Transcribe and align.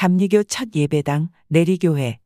감리교 0.00 0.44
첫 0.44 0.68
예배당 0.74 1.28
내리교회 1.48 2.20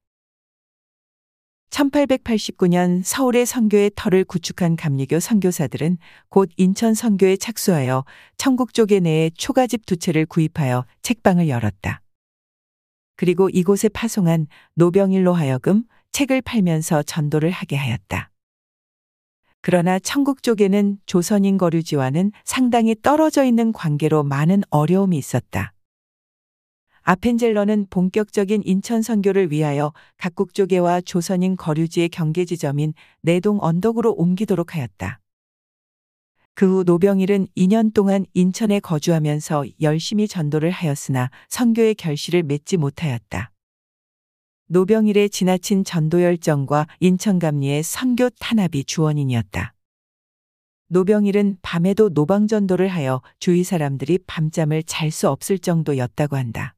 1889년 1.71 3.03
서울의 3.03 3.47
선교의 3.47 3.91
터를 3.97 4.23
구축한 4.23 4.77
감리교 4.77 5.19
선교사들은 5.19 5.99
곧 6.29 6.51
인천 6.57 6.95
선교에 6.95 7.37
착수하여 7.37 8.05
청국조계 8.37 9.01
내에 9.01 9.31
초가집 9.31 9.87
두 9.87 9.97
채를 9.97 10.25
구입하여 10.25 10.87
책방을 11.03 11.49
열었다. 11.49 12.01
그리고 13.17 13.51
이곳에 13.51 13.89
파송한 13.89 14.47
노병일로 14.77 15.33
하여금 15.33 15.83
책을 16.13 16.43
팔면서 16.43 17.03
전도를 17.03 17.51
하게 17.51 17.75
하였다. 17.75 18.31
그러나 19.63 19.99
천국 19.99 20.45
쪽에는 20.45 20.99
조선인 21.07 21.59
거류지와는 21.59 22.31
상당히 22.45 22.95
떨어져 23.03 23.43
있는 23.43 23.73
관계로 23.73 24.23
많은 24.23 24.63
어려움이 24.71 25.19
있었다. 25.19 25.74
아펜젤러는 27.05 27.87
본격적인 27.91 28.63
인천 28.65 29.03
선교를 29.03 29.53
위하여 29.53 29.93
각국 30.17 30.55
조계와 30.55 31.03
조선인 31.03 31.57
거류지의 31.57 32.09
경계 32.09 32.45
지점인 32.45 32.95
내동 33.23 33.59
언덕으로 33.61 34.13
옮기도록 34.13 34.75
하였다. 34.75 35.21
그 36.55 36.67
후 36.67 36.85
노병일은 36.85 37.49
2년 37.57 37.93
동안 37.93 38.25
인천에 38.33 38.79
거주하면서 38.79 39.65
열심히 39.81 40.29
전도를 40.29 40.71
하였으나 40.71 41.31
선교의 41.49 41.97
결실을 41.97 42.45
맺지 42.45 42.77
못하였다. 42.77 43.51
노병일의 44.69 45.31
지나친 45.31 45.85
전도 45.85 46.23
열정과 46.23 46.87
인천감리의 47.01 47.83
선교 47.83 48.31
탄압이 48.31 48.85
주원인이었다. 48.85 49.75
노병일은 50.89 51.59
밤에도 51.61 52.09
노방전도를 52.09 52.87
하여 52.89 53.21
주위 53.41 53.65
사람들이 53.65 54.21
밤잠을 54.27 54.85
잘 54.85 55.11
수 55.11 55.29
없을 55.29 55.59
정도였다고 55.59 56.37
한다. 56.37 56.77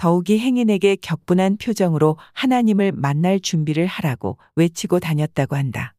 더욱이 0.00 0.38
행인에게 0.38 0.96
격분한 0.96 1.58
표정으로 1.58 2.16
하나님을 2.32 2.90
만날 2.92 3.38
준비를 3.38 3.84
하라고 3.84 4.38
외치고 4.56 4.98
다녔다고 4.98 5.56
한다. 5.56 5.94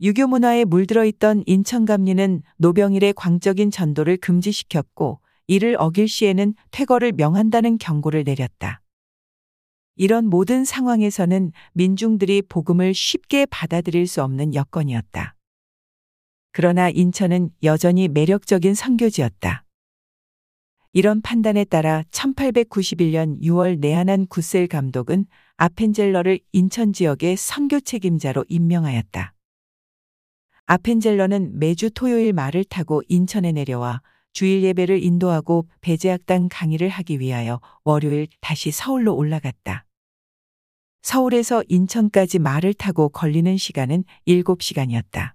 유교 0.00 0.26
문화에 0.26 0.64
물들어 0.64 1.04
있던 1.04 1.44
인천감리는 1.46 2.42
노병일의 2.56 3.12
광적인 3.12 3.70
전도를 3.70 4.16
금지시켰고 4.16 5.20
이를 5.46 5.76
어길 5.78 6.08
시에는 6.08 6.54
퇴거를 6.72 7.12
명한다는 7.12 7.78
경고를 7.78 8.24
내렸다. 8.24 8.82
이런 9.94 10.26
모든 10.26 10.64
상황에서는 10.64 11.52
민중들이 11.74 12.42
복음을 12.42 12.92
쉽게 12.92 13.46
받아들일 13.46 14.08
수 14.08 14.20
없는 14.24 14.56
여건이었다. 14.56 15.36
그러나 16.50 16.90
인천은 16.90 17.50
여전히 17.62 18.08
매력적인 18.08 18.74
선교지였다. 18.74 19.64
이런 20.92 21.20
판단에 21.22 21.64
따라 21.64 22.02
1891년 22.10 23.40
6월 23.42 23.78
내한한 23.78 24.26
구셀 24.26 24.66
감독은 24.66 25.24
아펜젤러를 25.56 26.40
인천 26.50 26.92
지역의 26.92 27.36
선교 27.36 27.78
책임자로 27.78 28.44
임명하였다. 28.48 29.34
아펜젤러는 30.66 31.60
매주 31.60 31.90
토요일 31.90 32.32
말을 32.32 32.64
타고 32.64 33.02
인천에 33.08 33.52
내려와 33.52 34.02
주일 34.32 34.64
예배를 34.64 35.02
인도하고 35.02 35.68
배제학당 35.80 36.48
강의를 36.50 36.88
하기 36.88 37.20
위하여 37.20 37.60
월요일 37.84 38.26
다시 38.40 38.72
서울로 38.72 39.14
올라갔다. 39.14 39.86
서울에서 41.02 41.62
인천까지 41.68 42.40
말을 42.40 42.74
타고 42.74 43.08
걸리는 43.08 43.56
시간은 43.56 44.02
7시간이었다. 44.26 45.34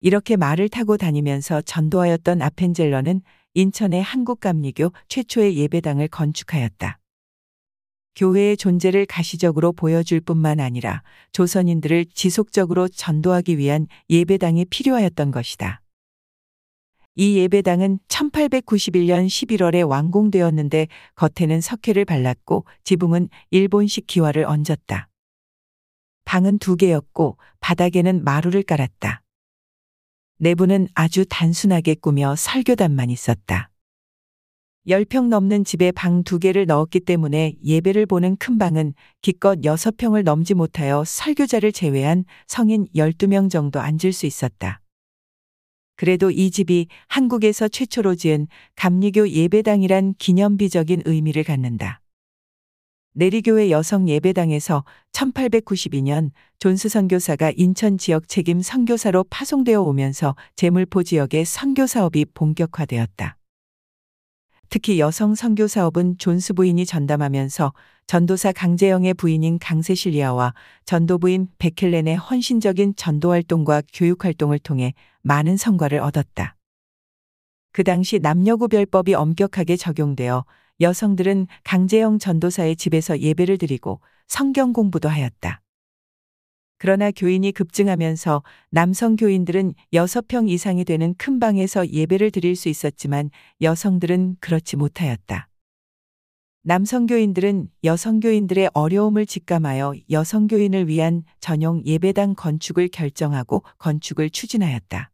이렇게 0.00 0.36
말을 0.36 0.68
타고 0.68 0.96
다니면서 0.96 1.62
전도하였던 1.62 2.42
아펜젤러는 2.42 3.22
인천의 3.56 4.02
한국감리교 4.02 4.92
최초의 5.08 5.56
예배당을 5.56 6.08
건축하였다. 6.08 6.98
교회의 8.14 8.58
존재를 8.58 9.06
가시적으로 9.06 9.72
보여줄 9.72 10.20
뿐만 10.20 10.60
아니라 10.60 11.02
조선인들을 11.32 12.04
지속적으로 12.12 12.86
전도하기 12.86 13.56
위한 13.56 13.86
예배당이 14.10 14.66
필요하였던 14.66 15.30
것이다. 15.30 15.80
이 17.14 17.38
예배당은 17.38 17.98
1891년 18.08 19.26
11월에 19.26 19.88
완공되었는데 19.88 20.88
겉에는 21.14 21.62
석회를 21.62 22.04
발랐고 22.04 22.66
지붕은 22.84 23.30
일본식 23.50 24.06
기와를 24.06 24.44
얹었다. 24.44 25.08
방은 26.26 26.58
두 26.58 26.76
개였고 26.76 27.38
바닥에는 27.60 28.22
마루를 28.22 28.64
깔았다. 28.64 29.22
내부는 30.38 30.88
아주 30.94 31.24
단순하게 31.28 31.94
꾸며 31.94 32.34
설교단만 32.36 33.10
있었다. 33.10 33.70
10평 34.88 35.28
넘는 35.28 35.64
집에 35.64 35.90
방 35.90 36.22
두 36.22 36.38
개를 36.38 36.66
넣었기 36.66 37.00
때문에 37.00 37.54
예배를 37.64 38.06
보는 38.06 38.36
큰 38.36 38.56
방은 38.56 38.94
기껏 39.20 39.58
6평을 39.58 40.22
넘지 40.22 40.54
못하여 40.54 41.02
설교자를 41.04 41.72
제외한 41.72 42.24
성인 42.46 42.86
12명 42.94 43.50
정도 43.50 43.80
앉을 43.80 44.12
수 44.12 44.26
있었다. 44.26 44.80
그래도 45.96 46.30
이 46.30 46.50
집이 46.50 46.86
한국에서 47.08 47.68
최초로 47.68 48.14
지은 48.14 48.46
감리교 48.76 49.30
예배당이란 49.30 50.14
기념비적인 50.18 51.02
의미를 51.04 51.42
갖는다. 51.42 52.00
내리교회 53.18 53.70
여성 53.70 54.10
예배당에서 54.10 54.84
1892년 55.12 56.32
존스 56.58 56.90
선교사가 56.90 57.50
인천 57.56 57.96
지역 57.96 58.28
책임 58.28 58.60
선교사로 58.60 59.24
파송되어 59.30 59.80
오면서 59.80 60.36
제물포 60.54 61.02
지역의 61.02 61.46
선교 61.46 61.86
사업이 61.86 62.26
본격화되었다. 62.34 63.38
특히 64.68 65.00
여성 65.00 65.34
선교 65.34 65.66
사업은 65.66 66.18
존스 66.18 66.52
부인이 66.52 66.84
전담하면서 66.84 67.72
전도사 68.06 68.52
강재영의 68.52 69.14
부인인 69.14 69.58
강세실리아와 69.60 70.52
전도부인 70.84 71.48
베켈렌의 71.56 72.16
헌신적인 72.16 72.96
전도 72.96 73.30
활동과 73.30 73.80
교육 73.94 74.26
활동을 74.26 74.58
통해 74.58 74.92
많은 75.22 75.56
성과를 75.56 76.00
얻었다. 76.00 76.54
그 77.72 77.82
당시 77.82 78.18
남녀구별법이 78.18 79.14
엄격하게 79.14 79.76
적용되어 79.76 80.44
여성들은 80.80 81.46
강재영 81.64 82.18
전도사의 82.18 82.76
집에서 82.76 83.18
예배를 83.18 83.58
드리고 83.58 84.00
성경 84.26 84.72
공부도 84.72 85.08
하였다. 85.08 85.62
그러나 86.78 87.10
교인이 87.10 87.52
급증하면서 87.52 88.42
남성 88.70 89.16
교인들은 89.16 89.72
6평 89.94 90.50
이상이 90.50 90.84
되는 90.84 91.14
큰 91.16 91.40
방에서 91.40 91.88
예배를 91.88 92.30
드릴 92.30 92.54
수 92.54 92.68
있었지만 92.68 93.30
여성들은 93.62 94.36
그렇지 94.40 94.76
못하였다. 94.76 95.48
남성 96.62 97.06
교인들은 97.06 97.70
여성 97.84 98.20
교인들의 98.20 98.70
어려움을 98.74 99.24
직감하여 99.24 99.94
여성 100.10 100.48
교인을 100.48 100.88
위한 100.88 101.22
전용 101.40 101.80
예배당 101.86 102.34
건축을 102.34 102.88
결정하고 102.88 103.62
건축을 103.78 104.30
추진하였다. 104.30 105.12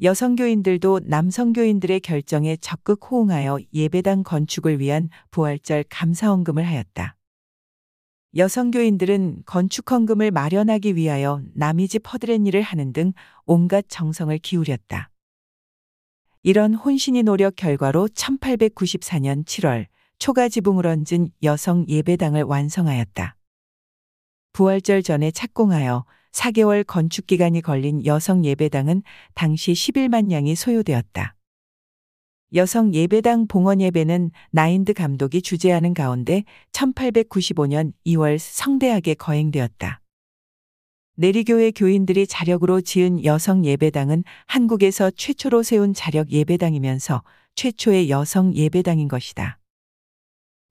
여성 0.00 0.36
교인들도 0.36 1.00
남성 1.06 1.52
교인들의 1.52 1.98
결정에 2.00 2.56
적극 2.56 3.10
호응하여 3.10 3.58
예배당 3.74 4.22
건축을 4.22 4.78
위한 4.78 5.08
부활절 5.32 5.86
감사헌금을 5.88 6.64
하였다. 6.64 7.16
여성 8.36 8.70
교인들은 8.70 9.42
건축 9.44 9.90
헌금을 9.90 10.30
마련하기 10.30 10.94
위하여 10.94 11.42
남이 11.54 11.88
집 11.88 12.12
허드렛 12.12 12.46
일을 12.46 12.62
하는 12.62 12.92
등 12.92 13.12
온갖 13.44 13.86
정성을 13.88 14.38
기울였다. 14.38 15.10
이런 16.44 16.74
혼신이 16.74 17.24
노력 17.24 17.56
결과로 17.56 18.06
1894년 18.06 19.44
7월 19.44 19.86
초가 20.20 20.48
지붕을 20.48 20.86
얹은 20.86 21.30
여성 21.42 21.84
예배당을 21.88 22.44
완성하였다. 22.44 23.34
부활절 24.52 25.02
전에 25.02 25.32
착공하여 25.32 26.04
4개월 26.38 26.86
건축 26.86 27.26
기간이 27.26 27.60
걸린 27.62 28.06
여성 28.06 28.44
예배당은 28.44 29.02
당시 29.34 29.72
11만 29.72 30.30
량이 30.30 30.54
소요되었다. 30.54 31.34
여성 32.54 32.94
예배당 32.94 33.48
봉헌 33.48 33.80
예배는 33.80 34.30
나인드 34.52 34.94
감독이 34.94 35.42
주재하는 35.42 35.94
가운데 35.94 36.44
1895년 36.72 37.92
2월 38.06 38.38
성대하게 38.38 39.14
거행되었다. 39.14 40.00
내리교회 41.16 41.72
교인들이 41.72 42.28
자력으로 42.28 42.80
지은 42.80 43.24
여성 43.24 43.64
예배당은 43.64 44.22
한국에서 44.46 45.10
최초로 45.10 45.64
세운 45.64 45.92
자력 45.92 46.30
예배당이면서 46.30 47.24
최초의 47.56 48.08
여성 48.08 48.54
예배당인 48.54 49.08
것이다. 49.08 49.58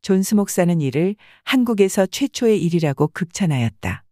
존스 0.01 0.35
목사는 0.35 0.79
이를 0.79 1.17
한국에서 1.43 2.05
최초의 2.05 2.63
일이라고 2.63 3.09
극찬하였다. 3.09 4.06